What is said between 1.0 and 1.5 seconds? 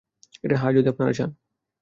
চান।